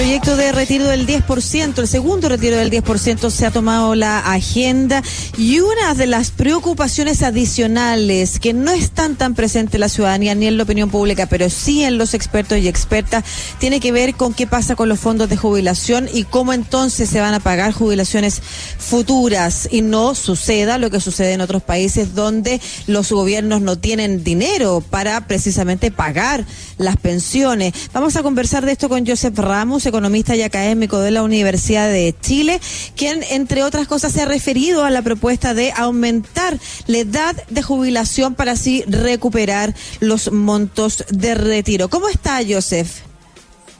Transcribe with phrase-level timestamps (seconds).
[0.00, 5.02] proyecto de retiro del 10%, el segundo retiro del 10% se ha tomado la agenda
[5.36, 10.46] y una de las preocupaciones adicionales que no están tan presentes en la ciudadanía ni
[10.46, 13.24] en la opinión pública, pero sí en los expertos y expertas,
[13.58, 17.20] tiene que ver con qué pasa con los fondos de jubilación y cómo entonces se
[17.20, 18.40] van a pagar jubilaciones
[18.78, 24.24] futuras y no suceda lo que sucede en otros países donde los gobiernos no tienen
[24.24, 26.46] dinero para precisamente pagar
[26.78, 27.74] las pensiones.
[27.92, 32.14] Vamos a conversar de esto con Joseph Ramos, economista y académico de la Universidad de
[32.20, 32.60] Chile,
[32.96, 37.62] quien, entre otras cosas, se ha referido a la propuesta de aumentar la edad de
[37.62, 41.88] jubilación para así recuperar los montos de retiro.
[41.88, 43.02] ¿Cómo está, Joseph?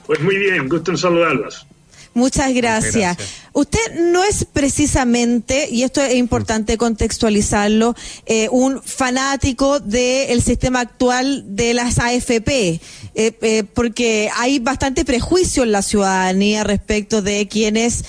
[0.05, 1.67] Pues muy bien, gusto en saludarlos.
[2.13, 3.17] Muchas gracias.
[3.53, 11.55] Usted no es precisamente, y esto es importante contextualizarlo, eh, un fanático del sistema actual
[11.55, 12.79] de las AFP, eh,
[13.15, 18.03] eh, porque hay bastante prejuicio en la ciudadanía respecto de quienes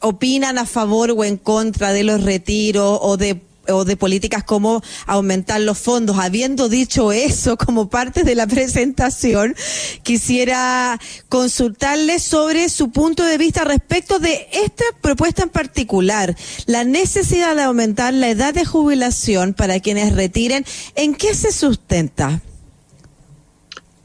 [0.00, 4.82] opinan a favor o en contra de los retiros o de o de políticas como
[5.06, 6.18] aumentar los fondos.
[6.18, 9.54] Habiendo dicho eso como parte de la presentación,
[10.02, 16.34] quisiera consultarle sobre su punto de vista respecto de esta propuesta en particular,
[16.66, 20.64] la necesidad de aumentar la edad de jubilación para quienes retiren.
[20.94, 22.40] ¿En qué se sustenta?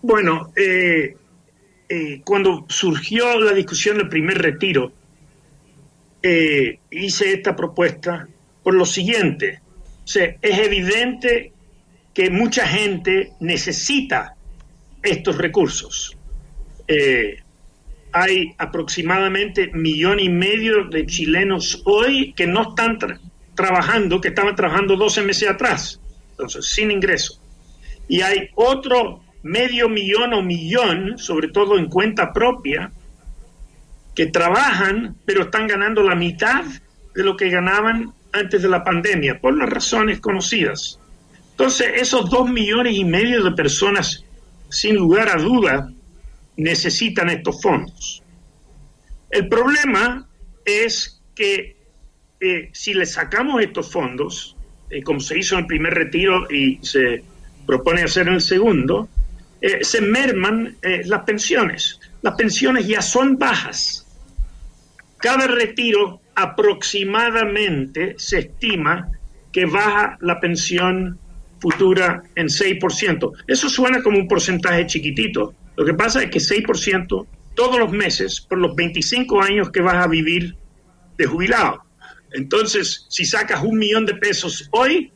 [0.01, 1.15] Bueno, eh,
[1.89, 4.91] eh, cuando surgió la discusión del primer retiro,
[6.21, 8.27] eh, hice esta propuesta
[8.67, 9.61] por lo siguiente.
[10.13, 11.53] Es evidente
[12.13, 14.35] que mucha gente necesita
[15.01, 16.17] estos recursos.
[16.85, 17.37] Eh,
[18.11, 22.99] hay aproximadamente millón y medio de chilenos hoy que no están
[23.55, 27.41] trabajando, que estaban trabajando 12 meses atrás, entonces sin ingreso.
[28.09, 32.91] Y hay otro medio millón o millón, sobre todo en cuenta propia,
[34.13, 36.65] que trabajan, pero están ganando la mitad
[37.15, 40.99] de lo que ganaban antes de la pandemia, por las razones conocidas.
[41.51, 44.23] Entonces, esos dos millones y medio de personas,
[44.69, 45.91] sin lugar a duda,
[46.55, 48.23] necesitan estos fondos.
[49.29, 50.27] El problema
[50.65, 51.77] es que
[52.39, 54.55] eh, si le sacamos estos fondos,
[54.89, 57.23] eh, como se hizo en el primer retiro y se
[57.65, 59.09] propone hacer en el segundo,
[59.61, 61.99] eh, se merman las pensiones.
[62.21, 64.05] Las pensiones ya son bajas.
[65.17, 69.09] Cada retiro aproximadamente se estima
[69.51, 71.17] que baja la pensión
[71.59, 73.31] futura en 6%.
[73.47, 75.55] Eso suena como un porcentaje chiquitito.
[75.75, 77.25] Lo que pasa es que 6%
[77.55, 80.55] todos los meses por los 25 años que vas a vivir
[81.17, 81.81] de jubilado.
[82.31, 85.11] Entonces, si sacas un millón de pesos hoy,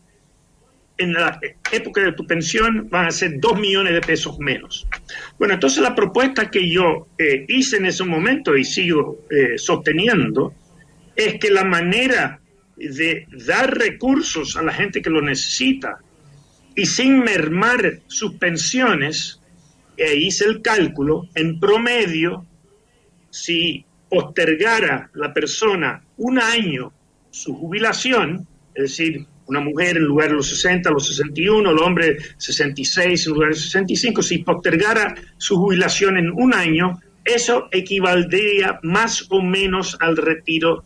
[0.97, 1.39] en la
[1.71, 4.87] época de tu pensión van a ser dos millones de pesos menos.
[5.37, 10.55] Bueno, entonces la propuesta que yo eh, hice en ese momento y sigo eh, sosteniendo
[11.15, 12.39] es que la manera
[12.77, 15.99] de dar recursos a la gente que lo necesita
[16.75, 19.39] y sin mermar sus pensiones,
[19.97, 22.45] e hice el cálculo, en promedio,
[23.29, 26.91] si postergara la persona un año
[27.29, 32.17] su jubilación, es decir, una mujer en lugar de los 60, los 61, el hombre
[32.37, 39.27] 66 en lugar de 65, si postergara su jubilación en un año, eso equivaldría más
[39.29, 40.83] o menos al retiro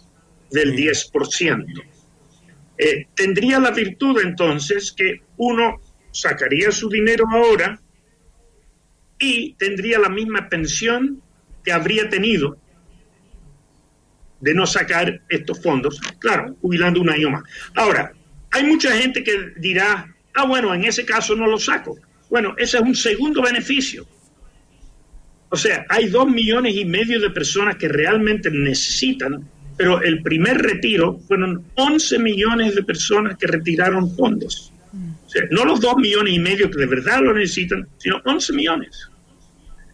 [0.51, 1.65] del 10%.
[2.77, 7.79] Eh, tendría la virtud entonces que uno sacaría su dinero ahora
[9.17, 11.21] y tendría la misma pensión
[11.63, 12.57] que habría tenido
[14.41, 17.43] de no sacar estos fondos, claro, jubilando un año más.
[17.75, 18.13] Ahora,
[18.51, 21.97] hay mucha gente que dirá, ah, bueno, en ese caso no lo saco.
[22.29, 24.05] Bueno, ese es un segundo beneficio.
[25.49, 30.57] O sea, hay dos millones y medio de personas que realmente necesitan pero el primer
[30.57, 34.71] retiro fueron 11 millones de personas que retiraron fondos.
[35.25, 38.53] O sea, no los 2 millones y medio que de verdad lo necesitan, sino 11
[38.53, 39.09] millones.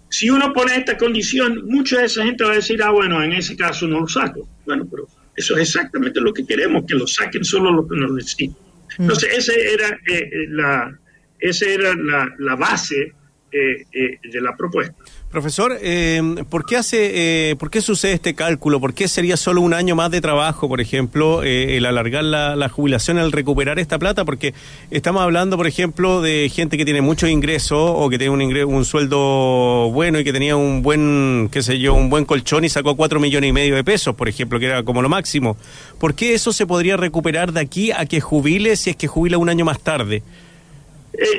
[0.10, 3.34] Si uno pone esta condición, mucha de esa gente va a decir, ah, bueno, en
[3.34, 4.48] ese caso no lo saco.
[4.66, 8.12] Bueno, pero eso es exactamente lo que queremos, que lo saquen solo los que nos
[8.12, 8.56] necesitan.
[8.98, 9.02] Mm.
[9.04, 11.00] Entonces, esa era, eh, eh, la,
[11.40, 13.14] esa era la, la base
[13.52, 14.96] eh, de la propuesta.
[15.32, 18.82] Profesor, eh, ¿por, qué hace, eh, ¿por qué sucede este cálculo?
[18.82, 22.68] ¿Por qué sería solo un año más de trabajo, por ejemplo, eh, el alargar la,
[22.68, 24.26] jubilación, el recuperar esta plata?
[24.26, 24.54] Porque
[24.90, 28.68] estamos hablando, por ejemplo, de gente que tiene mucho ingreso o que tiene un, ingreso,
[28.68, 32.70] un sueldo bueno y que tenía un buen, qué sé yo, un buen colchón y
[32.70, 35.56] sacó cuatro millones y medio de pesos, por ejemplo, que era como lo máximo.
[35.98, 39.38] ¿Por qué eso se podría recuperar de aquí a que jubile si es que jubila
[39.38, 40.24] un año más tarde?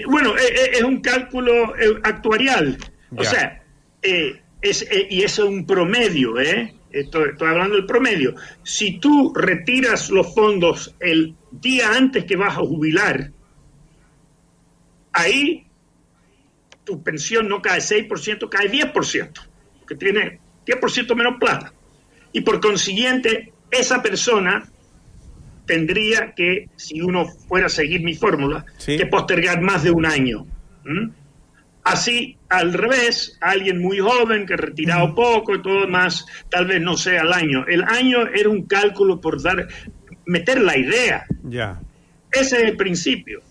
[0.06, 2.78] Bueno, es un cálculo actuarial.
[3.16, 3.62] O sea,
[4.02, 6.74] eh, es, eh, y eso es un promedio, ¿eh?
[6.90, 8.34] Estoy, estoy hablando del promedio.
[8.62, 13.30] Si tú retiras los fondos el día antes que vas a jubilar,
[15.12, 15.66] ahí
[16.84, 19.32] tu pensión no cae 6%, cae 10%,
[19.86, 21.72] que tiene 10% menos plata.
[22.32, 24.70] Y por consiguiente, esa persona
[25.66, 30.46] tendría que, si uno fuera a seguir mi fórmula, que postergar más de un año.
[31.84, 36.80] Así, al revés, alguien muy joven que ha retirado poco y todo más, tal vez
[36.80, 37.64] no sea el año.
[37.66, 39.66] El año era un cálculo por dar,
[40.26, 41.24] meter la idea.
[41.44, 41.80] Ya.
[42.30, 43.42] Ese es el principio.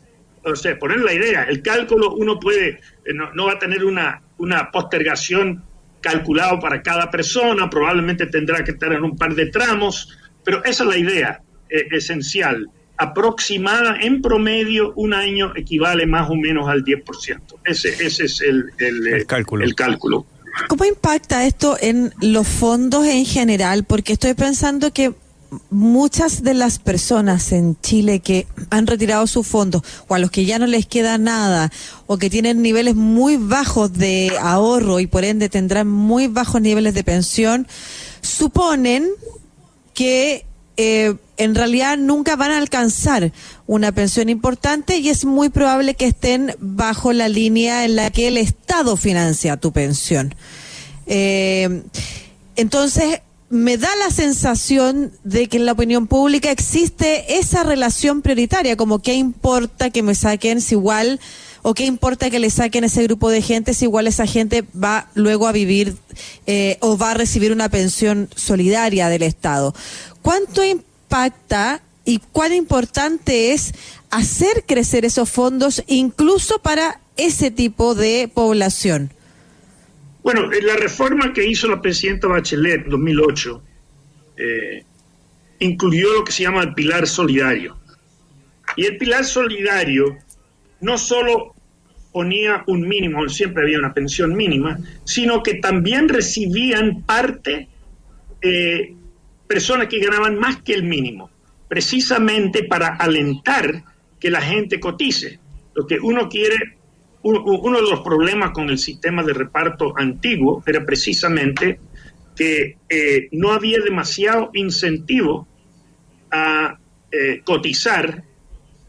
[0.44, 1.44] O sea, poner la idea.
[1.44, 5.63] El cálculo uno puede, eh, no, va a tener una, una postergación
[6.00, 10.84] calculado para cada persona, probablemente tendrá que estar en un par de tramos, pero esa
[10.84, 12.69] es la idea eh, esencial
[13.01, 17.39] aproximada en promedio un año equivale más o menos al 10%.
[17.65, 19.63] Ese, ese es el, el, cálculo.
[19.63, 20.27] el cálculo.
[20.68, 23.85] ¿Cómo impacta esto en los fondos en general?
[23.85, 25.13] Porque estoy pensando que
[25.69, 30.45] muchas de las personas en Chile que han retirado sus fondos o a los que
[30.45, 31.71] ya no les queda nada
[32.06, 36.94] o que tienen niveles muy bajos de ahorro y por ende tendrán muy bajos niveles
[36.94, 37.67] de pensión,
[38.21, 39.09] suponen
[39.94, 40.45] que
[40.77, 43.31] eh, en realidad nunca van a alcanzar
[43.68, 48.27] una pensión importante y es muy probable que estén bajo la línea en la que
[48.27, 50.35] el Estado financia tu pensión.
[51.07, 51.83] Eh,
[52.56, 53.21] entonces,
[53.51, 59.00] me da la sensación de que en la opinión pública existe esa relación prioritaria, como
[59.00, 61.19] qué importa que me saquen si igual,
[61.62, 65.08] o qué importa que le saquen ese grupo de gente si igual esa gente va
[65.13, 65.96] luego a vivir
[66.48, 69.74] eh, o va a recibir una pensión solidaria del Estado.
[70.22, 73.74] ¿Cuánto impacta y cuán importante es
[74.10, 79.12] hacer crecer esos fondos incluso para ese tipo de población?
[80.24, 83.63] Bueno, la reforma que hizo la presidenta Bachelet en 2008
[84.38, 84.84] eh,
[85.60, 87.78] incluyó lo que se llama el pilar solidario.
[88.75, 90.18] Y el pilar solidario
[90.81, 91.56] no solo
[92.12, 97.69] ponía un mínimo, siempre había una pensión mínima, sino que también recibían parte
[98.42, 98.95] eh,
[99.48, 101.30] personas que ganaban más que el mínimo,
[101.68, 103.83] precisamente para alentar
[104.19, 105.39] que la gente cotice.
[105.74, 106.78] Lo que uno quiere,
[107.24, 111.80] uno de los problemas con el sistema de reparto antiguo era precisamente
[112.36, 115.48] que eh, no había demasiado incentivo
[116.31, 116.80] a
[117.12, 118.24] eh, cotizar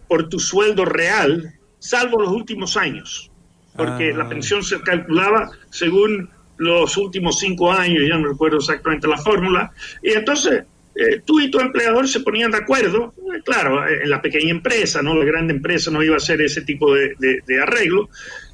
[0.08, 3.30] por tu sueldo real, salvo los últimos años,
[3.76, 4.28] porque la ah.
[4.28, 10.12] pensión se calculaba según los últimos cinco años, ya no recuerdo exactamente la fórmula, y
[10.12, 10.62] entonces
[10.94, 15.02] eh, tú y tu empleador se ponían de acuerdo, eh, claro, en la pequeña empresa,
[15.02, 15.16] ¿no?
[15.16, 17.16] La grande empresa no iba a hacer ese tipo de,
[17.60, 18.08] arreglo,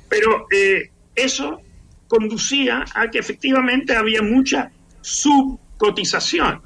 [0.08, 1.60] pero eh, eso
[2.06, 4.70] conducía a que efectivamente había mucha
[5.02, 6.62] subcotización,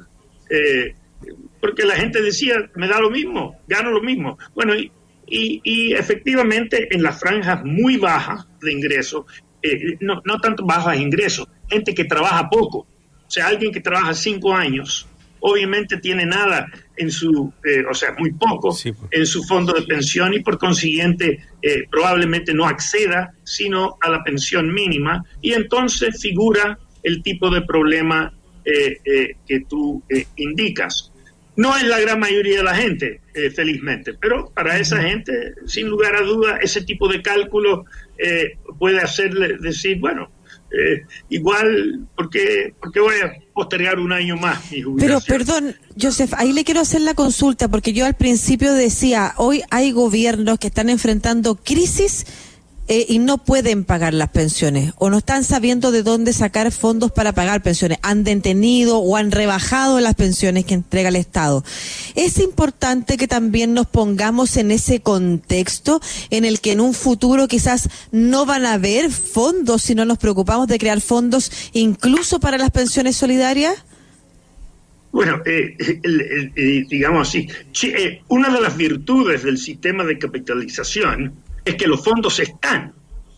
[1.60, 4.38] porque la gente decía, me da lo mismo, gano lo mismo.
[4.54, 4.92] Bueno, y,
[5.26, 9.24] y efectivamente en las franjas muy bajas de ingresos,
[9.62, 12.78] eh, no, no tanto bajos ingresos, gente que trabaja poco.
[12.78, 15.06] O sea, alguien que trabaja cinco años,
[15.40, 16.66] obviamente tiene nada
[16.96, 18.92] en su, eh, o sea, muy poco pues.
[19.10, 24.22] en su fondo de pensión y por consiguiente eh, probablemente no acceda sino a la
[24.22, 28.32] pensión mínima y entonces figura el tipo de problema
[28.64, 30.04] que tú
[30.36, 31.11] indicas.
[31.54, 33.20] No es la gran mayoría de la gente,
[33.54, 37.84] felizmente, pero para esa gente, sin lugar a duda, ese tipo de cálculo
[38.18, 40.30] eh, puede hacerle decir, bueno,
[40.70, 46.52] eh, igual, ¿por qué, voy a postergar un año más mi Pero perdón, Joseph, ahí
[46.52, 50.88] le quiero hacer la consulta, porque yo al principio decía, hoy hay gobiernos que están
[50.88, 52.24] enfrentando crisis
[52.94, 57.10] eh, y no pueden pagar las pensiones o no están sabiendo de dónde sacar fondos
[57.10, 61.64] para pagar pensiones, han detenido o han rebajado las pensiones que entrega el Estado.
[62.16, 67.48] Es importante que también nos pongamos en ese contexto en el que en un futuro
[67.48, 72.58] quizás no van a haber fondos si no nos preocupamos de crear fondos incluso para
[72.58, 73.74] las pensiones solidarias.
[75.12, 77.48] Bueno, eh, eh, digamos así,
[78.28, 81.32] una de las virtudes del sistema de capitalización
[81.64, 82.92] es que los fondos están.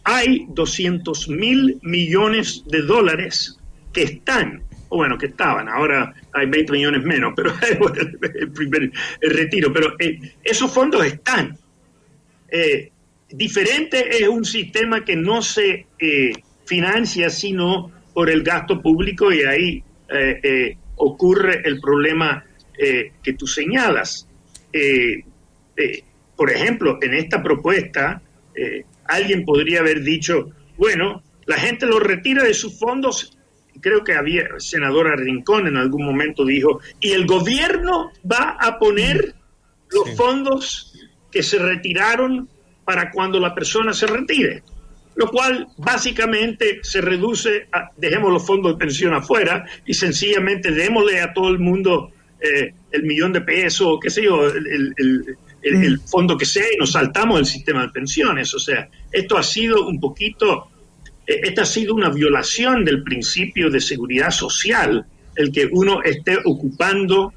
[0.04, 3.58] Hay 200 mil millones de dólares
[3.92, 7.54] que están, o bueno, que estaban, ahora hay 20 millones menos, pero
[8.34, 8.90] el primer
[9.20, 11.56] retiro, pero eh, esos fondos están.
[12.48, 12.90] Eh,
[13.30, 16.32] diferente es un sistema que no se eh,
[16.66, 19.82] financia sino por el gasto público y ahí
[20.96, 22.44] ocurre el problema
[22.78, 24.28] que tú señalas
[26.36, 28.22] por ejemplo, en esta propuesta,
[28.54, 33.36] eh, alguien podría haber dicho, bueno, la gente lo retira de sus fondos
[33.80, 39.34] creo que había, senadora Rincón en algún momento dijo, y el gobierno va a poner
[39.90, 40.94] los fondos
[41.30, 42.48] que se retiraron
[42.84, 44.62] para cuando la persona se retire,
[45.16, 51.20] lo cual básicamente se reduce a, dejemos los fondos de pensión afuera y sencillamente démosle
[51.20, 52.10] a todo el mundo
[52.40, 55.38] eh, el millón de pesos, qué sé yo, el, el,
[55.72, 56.00] mm.
[56.06, 58.52] fondo que sea y nos saltamos el sistema de pensiones.
[58.54, 60.68] O sea, esto ha sido un poquito,
[61.26, 65.06] eh, esta ha sido una violación del principio de seguridad social,
[65.36, 67.32] el que uno esté ocupando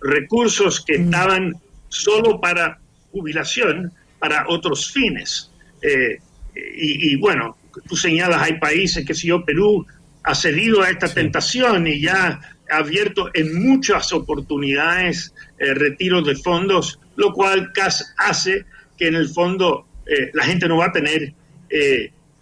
[0.00, 1.04] recursos que mm.
[1.04, 1.56] estaban
[1.88, 2.78] solo para
[3.10, 5.50] jubilación para otros fines.
[5.82, 6.18] Eh,
[6.54, 7.56] y, bueno,
[7.88, 9.86] tú señalas, hay países, que si yo, Perú
[10.22, 16.36] ha cedido a esta tentación y ya ha abierto en muchas oportunidades eh, retiros de
[16.36, 17.72] fondos, lo cual
[18.18, 18.64] hace
[18.96, 21.34] que en el fondo eh, la gente no va a tener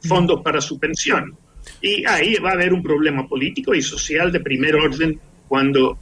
[0.03, 1.37] fondos para su pensión.
[1.81, 5.99] Y ahí va a haber un problema político y social de primer orden cuando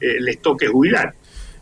[0.00, 1.14] les toque jubilar.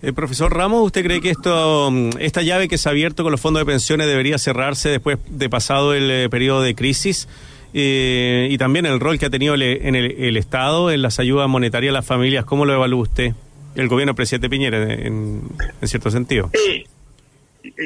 [0.03, 3.31] Eh, profesor Ramos, ¿usted cree que esto, mm, esta llave que se ha abierto con
[3.31, 7.29] los fondos de pensiones debería cerrarse después de pasado el eh, periodo de crisis?
[7.73, 11.93] Eh, y también el rol que ha tenido en el, Estado en las ayudas monetarias
[11.93, 13.33] a las familias, ¿cómo lo evalúa usted?
[13.75, 15.43] El gobierno del presidente Piñera, en,
[15.83, 16.51] cierto sentido.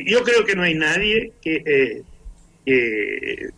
[0.06, 2.02] yo creo que no hay nadie que
[2.66, 3.50] eh,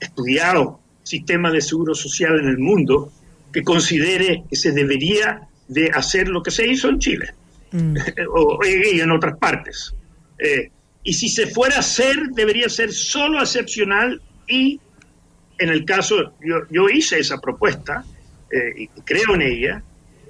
[0.00, 3.12] estudiado sistema de seguro social en el mundo
[3.52, 7.34] que considere que se debería de hacer lo que se hizo en Chile.
[7.72, 7.96] Mm.
[8.34, 9.94] o, y en otras partes.
[10.38, 10.70] Eh,
[11.02, 14.80] y si se fuera a hacer, debería ser solo excepcional y
[15.58, 18.04] en el caso, yo, yo hice esa propuesta
[18.50, 19.82] eh, y creo en ella,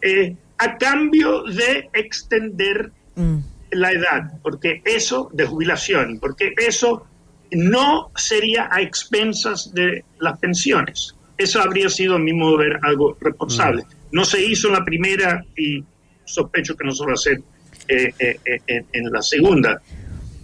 [0.02, 3.38] eh, a cambio de extender mm.
[3.73, 7.07] la edad, porque eso, de jubilación, porque eso
[7.50, 11.17] no sería a expensas de las pensiones.
[11.38, 13.85] Eso habría sido, a mi modo de ver, algo responsable.
[13.85, 13.87] Mm.
[14.12, 15.83] No se hizo la primera y
[16.26, 17.40] sospecho que no se va a hacer
[17.88, 19.81] eh, eh, eh, en, la segunda.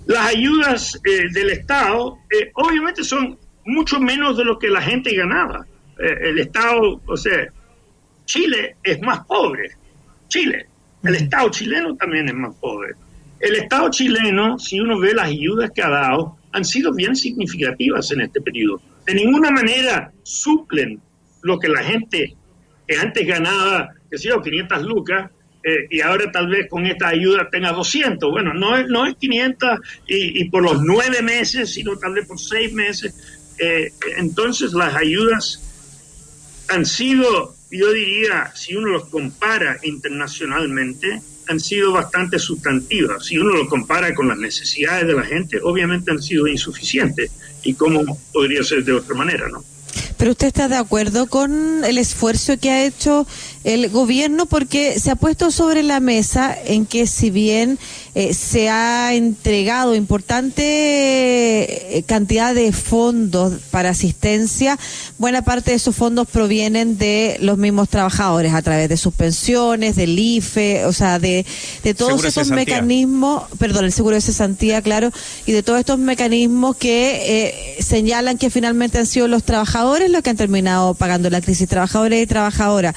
[0.07, 2.19] Las ayudas del Estado
[2.55, 5.67] obviamente son mucho menos de lo que la gente ganaba.
[5.99, 7.49] el Estado, o sea,
[8.25, 9.77] Chile es más pobre.
[10.29, 10.67] Chile.
[11.03, 12.95] El Estado chileno también es más pobre.
[13.39, 18.11] El Estado chileno, si uno ve las ayudas que ha dado, han sido bien significativas
[18.13, 18.81] en este periodo.
[19.05, 21.01] De ninguna manera suplen
[21.43, 22.35] lo que la gente
[22.87, 25.31] que antes ganaba, que sé 500 lucas,
[25.65, 28.31] eh, y ahora tal vez con esta ayuda tenga 200.
[28.31, 32.39] Bueno, no es, no es 500 y, por los nueve meses, sino tal vez por
[32.39, 33.53] seis meses.
[33.59, 35.61] Eh, entonces las ayudas
[36.69, 43.25] han sido, yo diría, si uno los compara internacionalmente, han sido bastante sustantivas.
[43.25, 47.31] Si uno lo compara con las necesidades de la gente, obviamente han sido insuficientes.
[47.63, 49.65] ¿Y cómo podría ser de otra manera, no?
[50.17, 53.27] Pero usted está de acuerdo con el esfuerzo que ha hecho
[53.65, 57.79] el gobierno porque se ha puesto sobre la mesa en que si bien
[58.19, 64.79] eh, se ha entregado importante eh, cantidad de fondos para asistencia,
[65.19, 69.97] buena parte de esos fondos provienen de los mismos trabajadores a través de sus pensiones,
[69.97, 71.45] del IFE, o sea, de,
[71.83, 75.11] de todos esos mecanismos, perdón, el seguro de cesantía, claro,
[75.45, 80.23] y de todos estos mecanismos que eh, señalan que finalmente han sido los trabajadores los
[80.23, 82.95] que han terminado pagando la crisis, trabajadores y trabajadoras.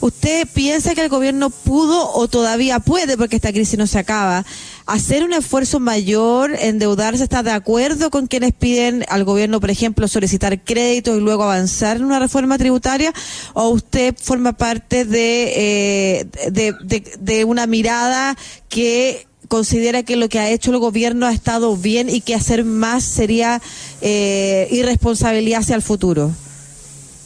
[0.00, 4.46] ¿Usted piensa que el gobierno pudo o todavía puede, porque esta crisis no se acaba,
[4.86, 10.08] hacer un esfuerzo mayor, endeudarse, está de acuerdo con quienes piden al gobierno, por ejemplo,
[10.08, 13.12] solicitar créditos y luego avanzar en una reforma tributaria?
[13.54, 18.36] ¿O usted forma parte de, eh, de, una mirada
[18.68, 22.64] que considera que lo que ha hecho el gobierno ha estado bien y que hacer
[22.64, 23.60] más sería
[24.00, 26.32] eh, irresponsabilidad hacia el futuro?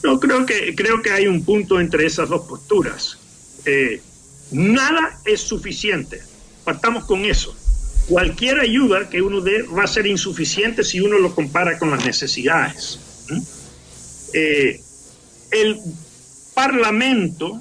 [0.02, 3.18] No, creo que, creo que hay un punto entre esas dos posturas.
[3.64, 4.00] Eh,
[4.52, 6.20] nada es suficiente
[6.66, 7.56] partamos con eso.
[8.08, 12.04] Cualquier ayuda que uno dé va a ser insuficiente si uno lo compara con las
[12.04, 12.98] necesidades.
[14.34, 14.80] Eh,
[15.52, 15.80] el
[16.54, 17.60] Parlamento,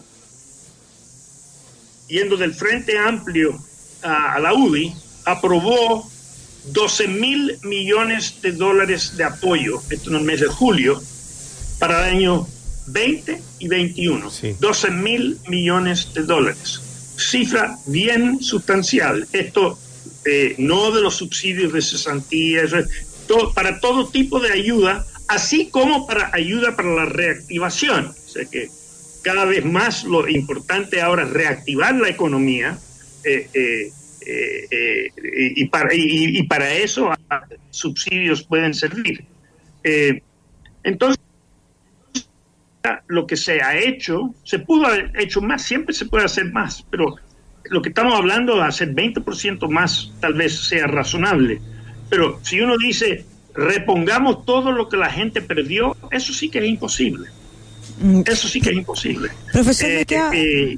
[2.08, 3.60] yendo del Frente Amplio
[4.02, 4.94] a, la UDI,
[5.26, 6.10] aprobó
[6.72, 11.02] 12 mil millones de dólares de apoyo, esto en el mes de julio,
[11.80, 12.48] para el año
[12.88, 14.32] 20 y 21.
[14.60, 16.82] 12 mil millones de dólares
[17.18, 19.28] cifra bien sustancial.
[19.32, 19.80] Esto
[20.26, 22.64] eh, no de los subsidios de cesantía,
[23.54, 28.08] para todo tipo de ayuda, así como para ayuda para la reactivación.
[28.08, 28.70] O sea que
[29.24, 32.78] cada vez más lo importante ahora es reactivar la economía
[33.24, 35.12] eh, eh,
[35.56, 37.12] y, para, y, para eso
[37.70, 39.24] subsidios pueden servir.
[40.84, 41.25] entonces,
[43.08, 46.86] lo que se ha hecho, se pudo haber hecho más, siempre se puede hacer más,
[46.90, 47.16] pero
[47.66, 51.62] lo que estamos hablando de hacer 20% más tal vez sea razonable.
[52.10, 56.66] Pero si uno dice, repongamos todo lo que la gente perdió, eso sí que es
[56.66, 57.30] imposible.
[58.00, 58.22] Mm.
[58.26, 59.30] Eso sí que es imposible.
[59.52, 60.78] Profesor, eh, eh,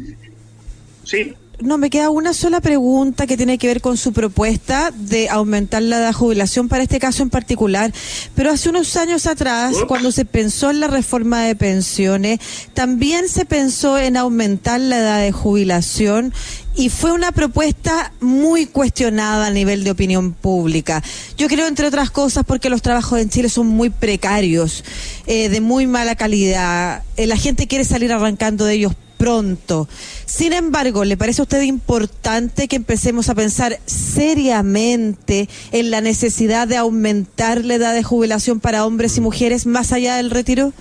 [1.03, 1.33] sí.
[1.59, 5.81] No, me queda una sola pregunta que tiene que ver con su propuesta de aumentar
[5.81, 7.91] la edad de jubilación para este caso en particular.
[8.35, 12.39] Pero hace unos años atrás, cuando se pensó en la reforma de pensiones,
[12.75, 16.31] también se pensó en aumentar la edad de jubilación
[16.75, 21.03] y fue una propuesta muy cuestionada a nivel de opinión pública.
[21.39, 24.83] Yo creo, entre otras cosas, porque los trabajos en Chile son muy precarios,
[25.25, 27.01] eh, de muy mala calidad.
[27.17, 29.87] Eh, la gente quiere salir arrancando de ellos pronto.
[30.25, 36.67] Sin embargo, ¿le parece a usted importante que empecemos a pensar seriamente en la necesidad
[36.67, 40.73] de aumentar la edad de jubilación para hombres y mujeres más allá del retiro?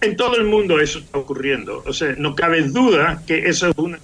[0.00, 1.82] En todo el mundo eso está ocurriendo.
[1.86, 3.98] O sea, no cabe duda que eso es una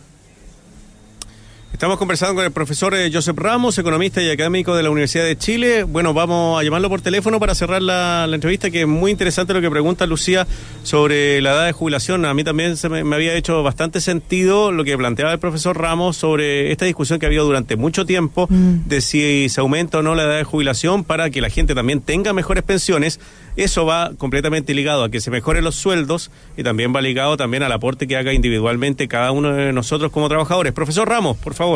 [1.79, 5.39] Estamos conversando con el profesor eh, Josep Ramos, economista y académico de la Universidad de
[5.39, 5.85] Chile.
[5.85, 9.61] Bueno, vamos a llamarlo por teléfono para cerrar la, entrevista, que es muy interesante lo
[9.61, 10.45] que pregunta Lucía
[10.83, 12.25] sobre la edad de jubilación.
[12.25, 16.17] A mí también se me, había hecho bastante sentido lo que planteaba el profesor Ramos
[16.17, 18.89] sobre esta discusión que ha habido durante mucho tiempo mm.
[18.89, 22.01] de si se aumenta o no la edad de jubilación para que la gente también
[22.01, 23.21] tenga mejores pensiones
[23.59, 27.65] eso va completamente ligado a que se mejoren los sueldos y también va ligado también
[27.65, 30.73] al aporte que haga individualmente cada uno de nosotros como trabajadores.
[30.73, 31.68] Profesor Ramos, por favor.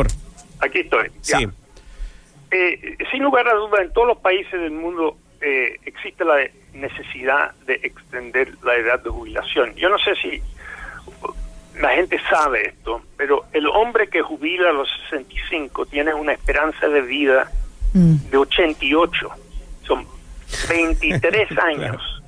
[0.59, 1.11] Aquí estoy.
[1.21, 1.47] Sí.
[2.51, 6.37] Eh, sin lugar a duda, en todos los países del mundo eh, existe la
[6.73, 9.73] necesidad de extender la edad de jubilación.
[9.75, 10.41] Yo no sé si
[11.79, 16.87] la gente sabe esto, pero el hombre que jubila a los 65 tiene una esperanza
[16.87, 17.49] de vida
[17.93, 18.29] mm.
[18.29, 19.29] de 88.
[19.83, 20.05] Son
[20.69, 22.23] 23 años.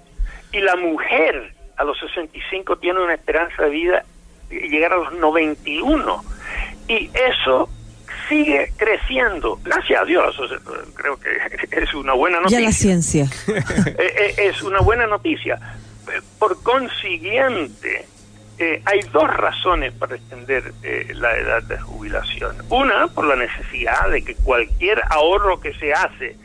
[0.51, 4.05] Y la mujer a los 65 tiene una esperanza de vida
[4.49, 6.23] de llegar a los 91.
[6.87, 7.69] Y eso
[8.29, 10.35] sigue creciendo, gracias a Dios.
[10.95, 11.29] creo que
[11.81, 12.59] es una buena noticia.
[12.59, 13.29] Ya la ciencia.
[13.97, 15.59] Eh, eh, es una buena noticia.
[16.39, 18.07] Por consiguiente,
[18.57, 20.73] eh, hay dos razones para extender
[21.15, 22.55] la edad de jubilación.
[22.69, 26.35] Una, por la necesidad de que cualquier ahorro que se hace,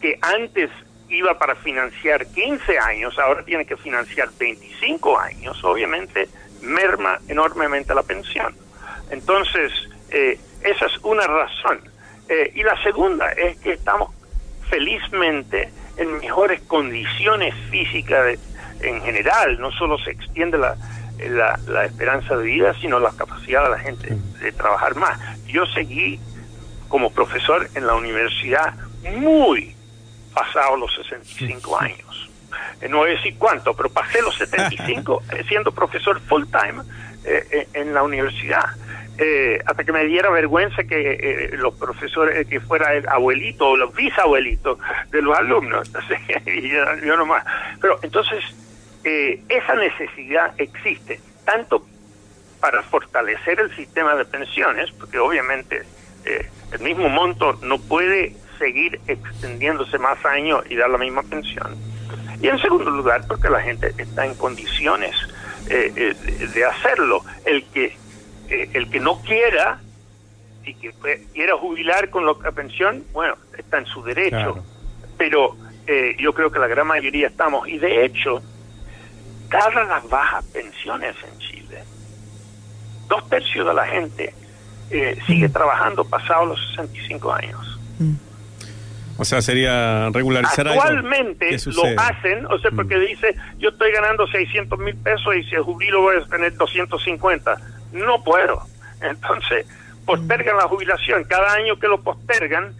[0.00, 0.70] que antes
[1.08, 6.28] iba para financiar 15 años, ahora tiene que financiar 25 años, obviamente
[6.62, 8.54] merma enormemente la pensión.
[9.14, 9.72] Entonces,
[10.10, 11.80] eh, esa es una razón.
[12.28, 14.10] Eh, y la segunda es que estamos
[14.68, 18.38] felizmente en mejores condiciones físicas
[18.80, 20.76] en general, no solo se extiende la,
[21.18, 25.18] la, la, esperanza de vida, sino la capacidad de la gente de trabajar más.
[25.46, 26.18] Yo seguí
[26.88, 28.74] como profesor en la universidad
[29.16, 29.74] muy
[30.34, 32.30] pasado los 65 años.
[32.80, 36.82] Eh, no voy a decir cuánto, pero pasé los 75 eh, siendo profesor full time
[37.24, 38.64] eh, en la universidad.
[39.66, 44.78] Hasta que me diera vergüenza que los profesores, que fuera el abuelito o los bisabuelitos
[45.10, 45.88] de los alumnos.
[45.94, 47.44] Entonces, yo, yo nomás.
[47.80, 48.44] Pero entonces,
[49.04, 51.86] esa necesidad existe, tanto
[52.60, 55.82] para fortalecer el sistema de pensiones, porque obviamente
[56.24, 61.76] el mismo monto no puede seguir extendiéndose más años y dar la misma pensión.
[62.40, 65.14] Y en segundo lugar, porque la gente está en condiciones
[65.68, 66.14] eh, eh,
[66.54, 67.24] de hacerlo.
[67.44, 67.96] El que,
[68.62, 69.80] eh, el que no quiera
[70.64, 70.92] y que
[71.32, 74.64] quiera jubilar con la pensión, bueno, está en su derecho.
[75.18, 75.56] Pero
[76.18, 77.68] yo creo que la gran mayoría estamos.
[77.68, 78.42] Y de hecho,
[79.50, 81.84] dadas las bajas pensiones en Chile,
[83.08, 84.34] dos tercios de la gente
[85.26, 85.52] sigue mm.
[85.52, 87.80] trabajando pasados los 65 años.
[87.98, 88.14] Mm.
[89.16, 93.00] O sea, sería regularizar Actualmente lo hacen, o sea, porque mm.
[93.00, 97.56] dice, yo estoy ganando 600 mil pesos y si jubilo voy a tener 250.
[97.94, 98.60] No puedo.
[99.00, 99.66] Entonces,
[100.04, 101.24] postergan la jubilación.
[101.24, 102.74] Cada año que lo postergan,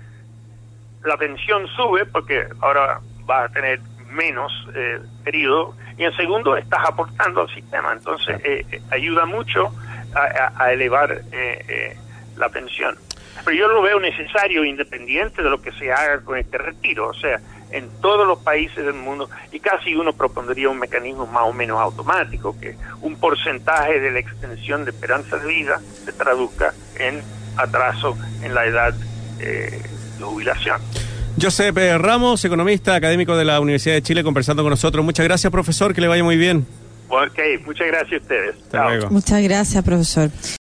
[1.05, 5.75] la pensión sube porque ahora va a tener menos eh, periodo.
[5.97, 7.93] Y en segundo, estás aportando al sistema.
[7.93, 9.73] Entonces, eh, eh, ayuda mucho
[10.15, 11.97] a, elevar eh,
[12.37, 12.97] la pensión
[13.45, 17.15] pero yo lo veo necesario independiente de lo que se haga con este retiro, o
[17.15, 17.41] sea,
[17.75, 21.81] en todos los países del mundo, y casi uno propondría un mecanismo más o menos
[21.81, 27.21] automático, que un porcentaje de la extensión de esperanza de vida se traduzca en
[27.57, 28.95] atraso en la edad
[29.41, 29.83] eh,
[30.19, 30.81] de jubilación.
[31.41, 35.05] Josep Ramos, economista académico de la Universidad de Chile, conversando con nosotros.
[35.05, 36.65] Muchas gracias, profesor, que le vaya muy bien.
[37.09, 39.11] Ok, muchas gracias a ustedes.
[39.11, 40.31] Muchas gracias, profesor.